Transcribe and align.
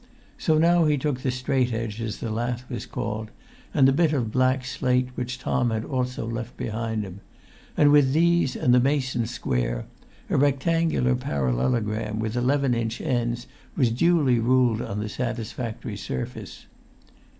So 0.39 0.57
now 0.57 0.85
he 0.85 0.97
took 0.97 1.19
the 1.21 1.29
straight 1.29 1.71
edge, 1.71 2.01
as 2.01 2.17
the 2.21 2.31
lath 2.31 2.67
was 2.71 2.87
called, 2.87 3.29
and 3.71 3.87
the 3.87 3.91
bit 3.93 4.13
of 4.13 4.31
black 4.31 4.65
slate 4.65 5.09
which 5.13 5.37
Tom 5.37 5.69
had 5.69 5.85
also 5.85 6.25
left 6.27 6.57
behind 6.57 7.03
him; 7.03 7.21
and 7.77 7.91
with 7.91 8.11
these 8.11 8.55
and 8.55 8.73
the 8.73 8.79
mason's 8.79 9.29
square 9.29 9.85
a 10.27 10.37
rectangular 10.37 11.13
parallelogram 11.13 12.17
with 12.19 12.35
eleven 12.35 12.73
inch 12.73 12.99
ends 12.99 13.45
was 13.77 13.91
duly 13.91 14.39
ruled 14.39 14.81
on 14.81 15.01
the 15.01 15.07
satisfactory 15.07 15.97
surface. 15.97 16.65